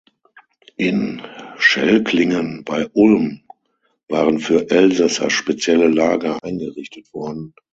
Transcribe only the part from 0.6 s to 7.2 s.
In Schelklingen bei Ulm waren für Elsässer spezielle Lager eingerichtet